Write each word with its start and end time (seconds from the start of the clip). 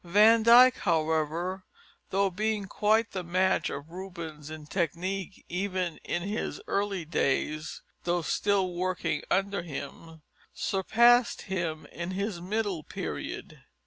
Van 0.03 0.41
Dyck, 0.41 0.77
however, 0.77 1.63
though 2.09 2.31
being 2.31 2.65
quite 2.65 3.11
the 3.11 3.23
match 3.23 3.69
of 3.69 3.91
Rubens 3.91 4.49
in 4.49 4.65
technique, 4.65 5.45
even 5.47 5.97
in 6.03 6.23
his 6.23 6.59
early 6.65 7.05
days 7.05 7.83
though 8.03 8.23
still 8.23 8.73
working 8.73 9.21
under 9.29 9.61
him 9.61 10.23
surpassed 10.55 11.43
him 11.43 11.85
in 11.91 12.09
his 12.09 12.41
middle 12.41 12.81
period. 12.81 13.61